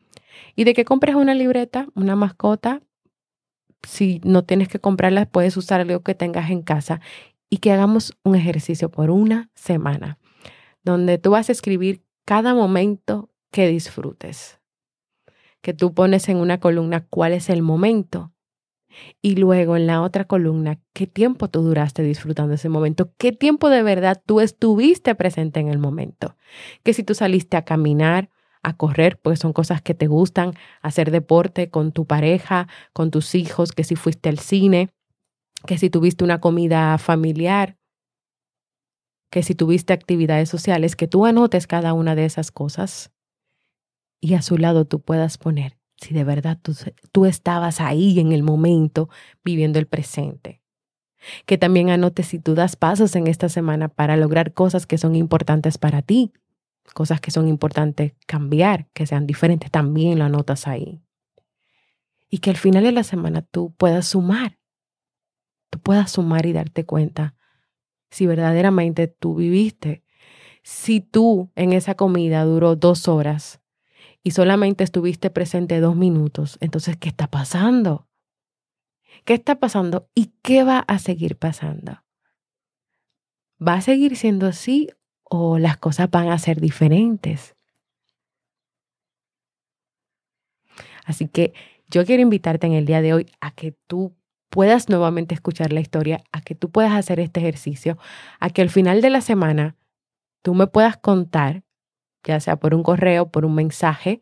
Y 0.55 0.65
de 0.65 0.73
que 0.73 0.85
compres 0.85 1.15
una 1.15 1.33
libreta, 1.33 1.87
una 1.95 2.15
mascota, 2.15 2.81
si 3.83 4.21
no 4.23 4.43
tienes 4.43 4.67
que 4.67 4.79
comprarla, 4.79 5.25
puedes 5.25 5.57
usar 5.57 5.81
algo 5.81 6.01
que 6.01 6.15
tengas 6.15 6.51
en 6.51 6.61
casa 6.61 7.01
y 7.49 7.57
que 7.57 7.71
hagamos 7.71 8.13
un 8.23 8.35
ejercicio 8.35 8.91
por 8.91 9.09
una 9.09 9.49
semana, 9.55 10.17
donde 10.91 11.17
tú 11.17 11.31
vas 11.31 11.49
a 11.49 11.51
escribir 11.51 12.03
cada 12.25 12.53
momento 12.53 13.29
que 13.51 13.67
disfrutes, 13.67 14.59
que 15.61 15.73
tú 15.73 15.93
pones 15.93 16.29
en 16.29 16.37
una 16.37 16.59
columna 16.59 17.05
cuál 17.05 17.33
es 17.33 17.49
el 17.49 17.61
momento 17.61 18.33
y 19.21 19.35
luego 19.35 19.75
en 19.75 19.85
la 19.85 20.01
otra 20.01 20.25
columna 20.25 20.79
qué 20.93 21.05
tiempo 21.07 21.49
tú 21.49 21.61
duraste 21.61 22.03
disfrutando 22.03 22.53
ese 22.53 22.69
momento, 22.69 23.11
qué 23.17 23.31
tiempo 23.31 23.69
de 23.69 23.83
verdad 23.83 24.21
tú 24.25 24.39
estuviste 24.39 25.13
presente 25.13 25.59
en 25.59 25.67
el 25.67 25.77
momento, 25.77 26.35
que 26.83 26.93
si 26.93 27.03
tú 27.03 27.13
saliste 27.13 27.57
a 27.57 27.65
caminar, 27.65 28.29
a 28.63 28.75
correr, 28.75 29.19
pues 29.19 29.39
son 29.39 29.53
cosas 29.53 29.81
que 29.81 29.93
te 29.93 30.07
gustan, 30.07 30.53
hacer 30.81 31.11
deporte 31.11 31.69
con 31.69 31.91
tu 31.91 32.05
pareja, 32.05 32.67
con 32.93 33.11
tus 33.11 33.35
hijos, 33.35 33.71
que 33.71 33.83
si 33.83 33.95
fuiste 33.95 34.29
al 34.29 34.39
cine, 34.39 34.89
que 35.65 35.77
si 35.77 35.89
tuviste 35.89 36.23
una 36.23 36.39
comida 36.39 36.97
familiar, 36.97 37.76
que 39.29 39.43
si 39.43 39.55
tuviste 39.55 39.93
actividades 39.93 40.49
sociales, 40.49 40.95
que 40.95 41.07
tú 41.07 41.25
anotes 41.25 41.67
cada 41.67 41.93
una 41.93 42.15
de 42.15 42.25
esas 42.25 42.51
cosas 42.51 43.11
y 44.19 44.33
a 44.33 44.41
su 44.41 44.57
lado 44.57 44.85
tú 44.85 45.01
puedas 45.01 45.37
poner 45.37 45.77
si 45.97 46.13
de 46.13 46.23
verdad 46.23 46.59
tú, 46.61 46.75
tú 47.11 47.25
estabas 47.25 47.81
ahí 47.81 48.19
en 48.19 48.31
el 48.31 48.43
momento 48.43 49.09
viviendo 49.43 49.79
el 49.79 49.87
presente. 49.87 50.61
Que 51.47 51.57
también 51.57 51.89
anotes 51.89 52.27
si 52.27 52.39
tú 52.39 52.53
das 52.53 52.75
pasos 52.75 53.15
en 53.15 53.25
esta 53.25 53.49
semana 53.49 53.87
para 53.87 54.15
lograr 54.15 54.53
cosas 54.53 54.85
que 54.85 54.99
son 54.99 55.15
importantes 55.15 55.79
para 55.79 56.03
ti, 56.03 56.31
cosas 56.93 57.19
que 57.19 57.31
son 57.31 57.47
importantes 57.47 58.13
cambiar, 58.27 58.87
que 58.93 59.07
sean 59.07 59.25
diferentes, 59.25 59.71
también 59.71 60.19
lo 60.19 60.25
anotas 60.25 60.67
ahí. 60.67 61.01
Y 62.29 62.37
que 62.37 62.51
al 62.51 62.57
final 62.57 62.83
de 62.83 62.91
la 62.91 63.03
semana 63.03 63.41
tú 63.41 63.73
puedas 63.75 64.07
sumar 64.07 64.57
tú 65.69 65.79
puedas 65.79 66.11
sumar 66.11 66.45
y 66.45 66.53
darte 66.53 66.85
cuenta 66.85 67.35
si 68.09 68.25
verdaderamente 68.25 69.07
tú 69.07 69.35
viviste. 69.35 70.03
Si 70.63 70.99
tú 70.99 71.51
en 71.55 71.73
esa 71.73 71.95
comida 71.95 72.43
duró 72.43 72.75
dos 72.75 73.07
horas 73.07 73.61
y 74.23 74.31
solamente 74.31 74.83
estuviste 74.83 75.29
presente 75.29 75.79
dos 75.79 75.95
minutos, 75.95 76.57
entonces, 76.59 76.97
¿qué 76.97 77.09
está 77.09 77.27
pasando? 77.27 78.07
¿Qué 79.23 79.33
está 79.33 79.59
pasando 79.59 80.09
y 80.13 80.33
qué 80.41 80.63
va 80.63 80.79
a 80.79 80.99
seguir 80.99 81.37
pasando? 81.37 82.03
¿Va 83.65 83.75
a 83.75 83.81
seguir 83.81 84.15
siendo 84.15 84.45
así 84.47 84.89
o 85.23 85.57
las 85.57 85.77
cosas 85.77 86.09
van 86.11 86.29
a 86.29 86.37
ser 86.37 86.61
diferentes? 86.61 87.55
Así 91.05 91.27
que 91.27 91.53
yo 91.89 92.05
quiero 92.05 92.21
invitarte 92.21 92.67
en 92.67 92.73
el 92.73 92.85
día 92.85 93.01
de 93.01 93.13
hoy 93.13 93.25
a 93.39 93.51
que 93.51 93.71
tú 93.71 94.15
puedas 94.49 94.89
nuevamente 94.89 95.35
escuchar 95.35 95.73
la 95.73 95.79
historia, 95.79 96.23
a 96.31 96.41
que 96.41 96.55
tú 96.55 96.69
puedas 96.69 96.93
hacer 96.93 97.19
este 97.19 97.39
ejercicio, 97.39 97.97
a 98.39 98.49
que 98.49 98.61
al 98.61 98.69
final 98.69 99.01
de 99.01 99.09
la 99.09 99.21
semana 99.21 99.75
tú 100.41 100.53
me 100.53 100.67
puedas 100.67 100.97
contar, 100.97 101.63
ya 102.23 102.39
sea 102.39 102.57
por 102.57 102.73
un 102.73 102.83
correo, 102.83 103.29
por 103.29 103.45
un 103.45 103.55
mensaje 103.55 104.21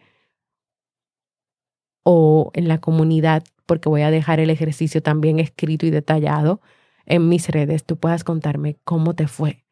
o 2.04 2.52
en 2.54 2.68
la 2.68 2.80
comunidad, 2.80 3.44
porque 3.66 3.90
voy 3.90 4.02
a 4.02 4.12
dejar 4.12 4.40
el 4.40 4.50
ejercicio 4.50 5.02
también 5.02 5.40
escrito 5.40 5.86
y 5.86 5.90
detallado 5.90 6.62
en 7.06 7.30
mis 7.30 7.50
redes, 7.50 7.84
tú 7.84 7.98
puedas 7.98 8.24
contarme 8.24 8.78
cómo 8.84 9.14
te 9.14 9.28
fue, 9.28 9.64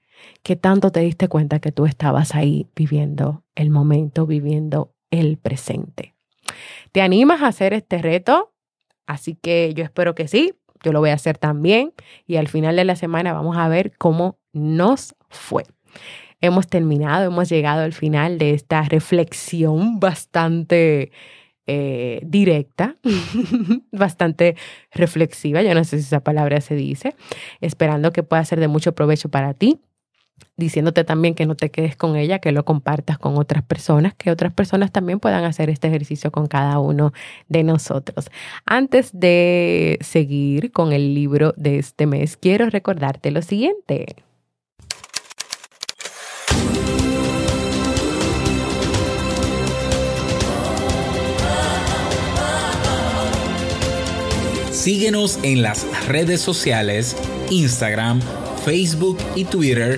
qué 0.43 0.55
tanto 0.55 0.91
te 0.91 0.99
diste 1.01 1.27
cuenta 1.27 1.59
que 1.59 1.71
tú 1.71 1.85
estabas 1.85 2.35
ahí 2.35 2.67
viviendo 2.75 3.43
el 3.55 3.69
momento, 3.69 4.25
viviendo 4.25 4.93
el 5.09 5.37
presente. 5.37 6.15
¿Te 6.91 7.01
animas 7.01 7.41
a 7.41 7.47
hacer 7.47 7.73
este 7.73 7.97
reto? 7.99 8.52
Así 9.05 9.35
que 9.35 9.73
yo 9.73 9.83
espero 9.83 10.15
que 10.15 10.27
sí, 10.27 10.53
yo 10.83 10.91
lo 10.91 10.99
voy 10.99 11.11
a 11.11 11.15
hacer 11.15 11.37
también 11.37 11.93
y 12.27 12.35
al 12.35 12.47
final 12.47 12.75
de 12.75 12.83
la 12.83 12.95
semana 12.95 13.33
vamos 13.33 13.57
a 13.57 13.67
ver 13.67 13.93
cómo 13.97 14.37
nos 14.51 15.15
fue. 15.29 15.63
Hemos 16.41 16.67
terminado, 16.67 17.25
hemos 17.25 17.49
llegado 17.49 17.83
al 17.83 17.93
final 17.93 18.37
de 18.37 18.51
esta 18.51 18.81
reflexión 18.83 19.99
bastante 19.99 21.11
eh, 21.65 22.19
directa, 22.25 22.97
bastante 23.93 24.57
reflexiva, 24.91 25.61
yo 25.61 25.73
no 25.73 25.85
sé 25.85 25.97
si 25.99 26.03
esa 26.03 26.21
palabra 26.21 26.59
se 26.59 26.75
dice, 26.75 27.15
esperando 27.61 28.11
que 28.11 28.23
pueda 28.23 28.43
ser 28.43 28.59
de 28.59 28.67
mucho 28.67 28.93
provecho 28.93 29.29
para 29.29 29.53
ti. 29.53 29.79
Diciéndote 30.57 31.03
también 31.03 31.35
que 31.35 31.45
no 31.45 31.55
te 31.55 31.71
quedes 31.71 31.95
con 31.95 32.15
ella, 32.15 32.39
que 32.39 32.51
lo 32.51 32.63
compartas 32.65 33.17
con 33.17 33.37
otras 33.37 33.63
personas, 33.63 34.13
que 34.13 34.31
otras 34.31 34.53
personas 34.53 34.91
también 34.91 35.19
puedan 35.19 35.43
hacer 35.45 35.69
este 35.69 35.87
ejercicio 35.87 36.31
con 36.31 36.47
cada 36.47 36.79
uno 36.79 37.13
de 37.49 37.63
nosotros. 37.63 38.29
Antes 38.65 39.11
de 39.13 39.97
seguir 40.01 40.71
con 40.71 40.93
el 40.93 41.13
libro 41.13 41.53
de 41.57 41.79
este 41.79 42.05
mes, 42.05 42.37
quiero 42.37 42.69
recordarte 42.69 43.31
lo 43.31 43.41
siguiente. 43.41 44.15
Síguenos 54.71 55.39
en 55.43 55.61
las 55.61 55.87
redes 56.09 56.41
sociales, 56.41 57.15
Instagram, 57.49 58.19
Facebook 58.65 59.17
y 59.33 59.45
Twitter 59.45 59.97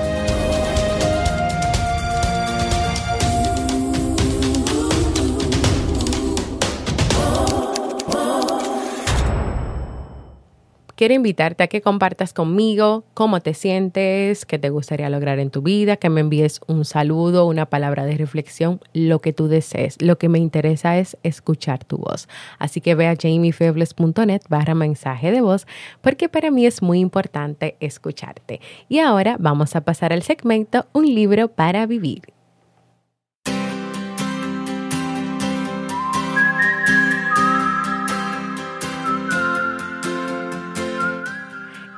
Quiero 11.01 11.15
invitarte 11.15 11.63
a 11.63 11.67
que 11.67 11.81
compartas 11.81 12.31
conmigo 12.31 13.05
cómo 13.15 13.39
te 13.39 13.55
sientes, 13.55 14.45
qué 14.45 14.59
te 14.59 14.69
gustaría 14.69 15.09
lograr 15.09 15.39
en 15.39 15.49
tu 15.49 15.63
vida, 15.63 15.95
que 15.95 16.11
me 16.11 16.21
envíes 16.21 16.61
un 16.67 16.85
saludo, 16.85 17.47
una 17.47 17.65
palabra 17.65 18.05
de 18.05 18.17
reflexión, 18.17 18.79
lo 18.93 19.17
que 19.17 19.33
tú 19.33 19.47
desees. 19.47 19.99
Lo 19.99 20.19
que 20.19 20.29
me 20.29 20.37
interesa 20.37 20.99
es 20.99 21.17
escuchar 21.23 21.83
tu 21.85 21.97
voz. 21.97 22.27
Así 22.59 22.81
que 22.81 22.93
ve 22.93 23.07
a 23.07 23.15
jamiefebles.net 23.19 24.41
barra 24.47 24.75
mensaje 24.75 25.31
de 25.31 25.41
voz 25.41 25.65
porque 26.01 26.29
para 26.29 26.51
mí 26.51 26.67
es 26.67 26.83
muy 26.83 26.99
importante 26.99 27.77
escucharte. 27.79 28.61
Y 28.87 28.99
ahora 28.99 29.37
vamos 29.39 29.75
a 29.75 29.81
pasar 29.81 30.13
al 30.13 30.21
segmento 30.21 30.85
Un 30.93 31.07
libro 31.15 31.47
para 31.47 31.87
vivir. 31.87 32.21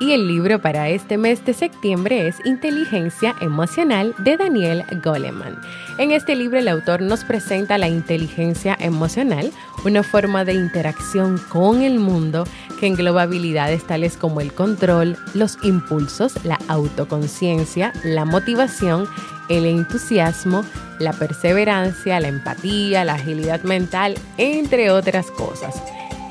Y 0.04 0.12
el 0.12 0.28
libro 0.28 0.60
para 0.60 0.90
este 0.90 1.16
mes 1.16 1.46
de 1.46 1.54
septiembre 1.54 2.28
es 2.28 2.36
Inteligencia 2.44 3.34
Emocional 3.40 4.14
de 4.18 4.36
Daniel 4.36 4.84
Goleman. 5.02 5.58
En 5.96 6.10
este 6.10 6.36
libro 6.36 6.58
el 6.58 6.68
autor 6.68 7.00
nos 7.00 7.24
presenta 7.24 7.78
la 7.78 7.88
inteligencia 7.88 8.76
emocional, 8.80 9.50
una 9.82 10.02
forma 10.02 10.44
de 10.44 10.52
interacción 10.52 11.38
con 11.48 11.80
el 11.80 12.00
mundo 12.00 12.44
que 12.78 12.86
engloba 12.86 13.22
habilidades 13.22 13.86
tales 13.86 14.18
como 14.18 14.42
el 14.42 14.52
control, 14.52 15.16
los 15.32 15.56
impulsos, 15.62 16.34
la 16.44 16.58
autoconciencia, 16.68 17.94
la 18.04 18.26
motivación, 18.26 19.08
el 19.48 19.64
entusiasmo, 19.64 20.66
la 20.98 21.14
perseverancia, 21.14 22.20
la 22.20 22.28
empatía, 22.28 23.06
la 23.06 23.14
agilidad 23.14 23.62
mental, 23.62 24.16
entre 24.36 24.90
otras 24.90 25.30
cosas. 25.30 25.82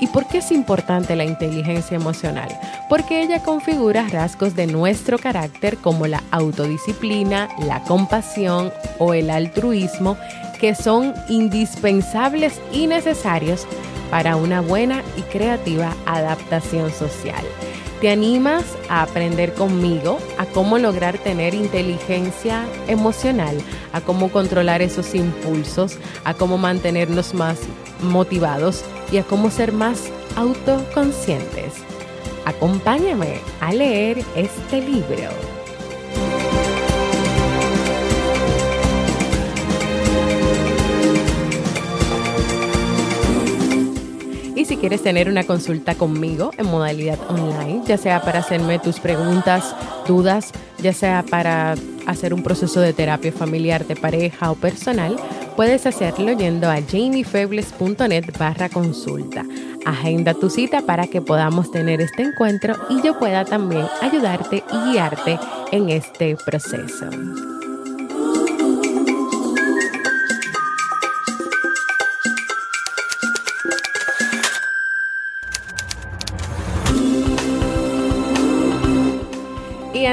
¿Y 0.04 0.06
por 0.08 0.26
qué 0.26 0.36
es 0.38 0.52
importante 0.52 1.16
la 1.16 1.24
inteligencia 1.24 1.94
emocional? 1.94 2.50
Porque 2.90 3.22
ella 3.22 3.42
configura 3.42 4.06
rasgos 4.06 4.54
de 4.54 4.66
nuestro 4.66 5.18
carácter 5.18 5.78
como 5.78 6.06
la 6.06 6.22
autodisciplina, 6.30 7.48
la 7.66 7.82
compasión 7.84 8.70
o 8.98 9.14
el 9.14 9.30
altruismo 9.30 10.18
que 10.60 10.74
son 10.74 11.14
indispensables 11.30 12.60
y 12.70 12.86
necesarios 12.86 13.66
para 14.10 14.36
una 14.36 14.60
buena 14.60 15.02
y 15.16 15.22
creativa 15.22 15.94
adaptación 16.04 16.92
social. 16.92 17.42
¿Te 18.02 18.10
animas 18.10 18.62
a 18.90 19.04
aprender 19.04 19.54
conmigo 19.54 20.18
a 20.36 20.44
cómo 20.44 20.76
lograr 20.76 21.16
tener 21.16 21.54
inteligencia 21.54 22.66
emocional, 22.88 23.56
a 23.94 24.02
cómo 24.02 24.30
controlar 24.30 24.82
esos 24.82 25.14
impulsos, 25.14 25.96
a 26.24 26.34
cómo 26.34 26.58
mantenernos 26.58 27.32
más 27.32 27.58
motivados 28.02 28.84
y 29.10 29.18
a 29.18 29.24
cómo 29.24 29.50
ser 29.50 29.72
más 29.72 30.10
autoconscientes? 30.36 31.74
Acompáñame 32.44 33.40
a 33.60 33.72
leer 33.72 34.22
este 34.36 34.80
libro. 34.80 35.30
Y 44.56 44.66
si 44.66 44.76
quieres 44.76 45.02
tener 45.02 45.28
una 45.28 45.44
consulta 45.44 45.94
conmigo 45.94 46.50
en 46.56 46.66
modalidad 46.66 47.18
online, 47.28 47.82
ya 47.86 47.98
sea 47.98 48.22
para 48.22 48.38
hacerme 48.38 48.78
tus 48.78 49.00
preguntas, 49.00 49.74
dudas, 50.06 50.52
ya 50.78 50.92
sea 50.92 51.24
para 51.28 51.74
hacer 52.06 52.32
un 52.32 52.42
proceso 52.42 52.80
de 52.80 52.92
terapia 52.92 53.32
familiar 53.32 53.86
de 53.86 53.96
pareja 53.96 54.50
o 54.50 54.54
personal, 54.54 55.16
puedes 55.56 55.86
hacerlo 55.86 56.32
yendo 56.32 56.68
a 56.70 56.80
jamiefebles.net 56.80 58.36
barra 58.38 58.68
consulta. 58.68 59.44
Agenda 59.86 60.34
tu 60.34 60.50
cita 60.50 60.82
para 60.82 61.06
que 61.06 61.20
podamos 61.20 61.70
tener 61.70 62.00
este 62.00 62.22
encuentro 62.22 62.74
y 62.90 63.02
yo 63.02 63.18
pueda 63.18 63.44
también 63.44 63.86
ayudarte 64.00 64.64
y 64.72 64.92
guiarte 64.92 65.38
en 65.72 65.90
este 65.90 66.36
proceso. 66.44 67.08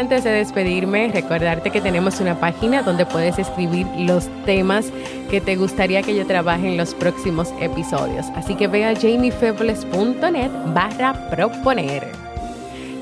Antes 0.01 0.23
de 0.23 0.31
despedirme, 0.31 1.11
recordarte 1.13 1.69
que 1.69 1.79
tenemos 1.79 2.19
una 2.19 2.39
página 2.39 2.81
donde 2.81 3.05
puedes 3.05 3.37
escribir 3.37 3.85
los 3.99 4.27
temas 4.45 4.91
que 5.29 5.39
te 5.39 5.55
gustaría 5.55 6.01
que 6.01 6.15
yo 6.15 6.25
trabaje 6.25 6.69
en 6.69 6.77
los 6.77 6.95
próximos 6.95 7.53
episodios. 7.61 8.25
Así 8.35 8.55
que 8.55 8.67
ve 8.67 8.83
a 8.83 8.95
jamiefebles.net 8.95 10.49
barra 10.73 11.29
proponer. 11.29 12.07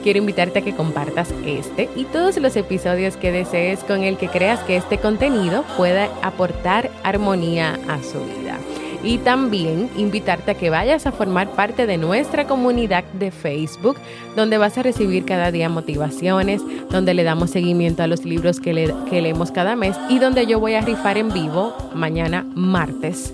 Quiero 0.03 0.19
invitarte 0.19 0.59
a 0.59 0.61
que 0.61 0.75
compartas 0.75 1.33
este 1.45 1.89
y 1.95 2.03
todos 2.03 2.35
los 2.35 2.57
episodios 2.57 3.15
que 3.15 3.31
desees 3.31 3.79
con 3.85 4.03
el 4.03 4.17
que 4.17 4.27
creas 4.27 4.59
que 4.61 4.75
este 4.75 4.97
contenido 4.97 5.63
pueda 5.77 6.09
aportar 6.21 6.89
armonía 7.03 7.79
a 7.87 8.03
su 8.03 8.19
vida 8.25 8.48
y 9.03 9.17
también 9.19 9.89
invitarte 9.97 10.51
a 10.51 10.53
que 10.55 10.69
vayas 10.69 11.05
a 11.05 11.11
formar 11.11 11.51
parte 11.51 11.85
de 11.85 11.97
nuestra 11.97 12.47
comunidad 12.47 13.03
de 13.13 13.31
Facebook, 13.31 13.97
donde 14.35 14.57
vas 14.57 14.77
a 14.77 14.83
recibir 14.83 15.25
cada 15.25 15.51
día 15.51 15.69
motivaciones, 15.69 16.61
donde 16.89 17.13
le 17.13 17.23
damos 17.23 17.51
seguimiento 17.51 18.03
a 18.03 18.07
los 18.07 18.25
libros 18.25 18.59
que, 18.59 18.73
leemos 18.73 19.51
cada 19.51 19.75
mes 19.75 19.95
y 20.09 20.19
donde 20.19 20.45
yo 20.45 20.59
voy 20.59 20.75
a 20.75 20.81
rifar 20.81 21.17
en 21.17 21.33
vivo 21.33 21.75
mañana 21.93 22.45
martes 22.55 23.33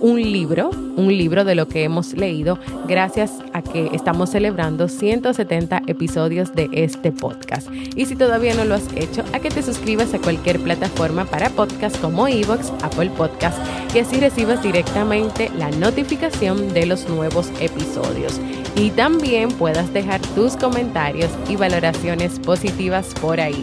un 0.00 0.20
libro, 0.20 0.70
un 0.96 1.08
libro 1.08 1.44
de 1.44 1.54
lo 1.54 1.68
que 1.68 1.84
hemos 1.84 2.14
leído, 2.14 2.58
gracias 2.86 3.32
a 3.52 3.62
que 3.62 3.90
estamos 3.92 4.30
celebrando 4.30 4.88
170 4.88 5.82
episodios 5.86 6.54
de 6.54 6.68
este 6.72 7.12
podcast. 7.12 7.68
Y 7.94 8.06
si 8.06 8.16
todavía 8.16 8.54
no 8.54 8.64
lo 8.64 8.74
has 8.74 8.92
hecho, 8.96 9.24
a 9.32 9.40
que 9.40 9.50
te 9.50 9.62
suscribas 9.62 10.14
a 10.14 10.18
cualquier 10.18 10.60
plataforma 10.60 11.24
para 11.24 11.50
podcast 11.50 12.00
como 12.00 12.28
Evox, 12.28 12.72
Apple 12.82 13.10
Podcast, 13.16 13.58
y 13.94 13.98
así 13.98 14.18
recibas 14.18 14.62
directamente 14.62 15.50
la 15.56 15.70
notificación 15.70 16.72
de 16.72 16.86
los 16.86 17.08
nuevos 17.08 17.50
episodios. 17.60 18.40
Y 18.76 18.90
también 18.90 19.50
puedas 19.50 19.92
dejar 19.92 20.20
tus 20.34 20.56
comentarios 20.56 21.30
y 21.48 21.56
valoraciones 21.56 22.38
positivas 22.38 23.14
por 23.20 23.40
ahí. 23.40 23.62